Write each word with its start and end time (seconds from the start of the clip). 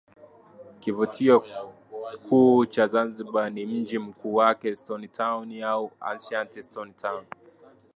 Kivutio 0.79 1.39
kuu 2.29 2.65
cha 2.65 2.87
Zanzibar 2.87 3.51
ni 3.51 3.65
mji 3.65 3.99
mkuu 3.99 4.33
wake 4.35 4.75
Stone 4.75 5.07
Town 5.07 5.63
au 5.63 5.91
Ancient 5.99 6.61
Stone 6.63 6.91
Town 6.93 7.23